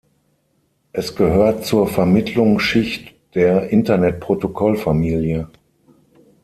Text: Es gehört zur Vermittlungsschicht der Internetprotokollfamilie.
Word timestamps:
Es 0.93 1.15
gehört 1.15 1.63
zur 1.67 1.85
Vermittlungsschicht 1.85 3.13
der 3.35 3.69
Internetprotokollfamilie. 3.69 5.47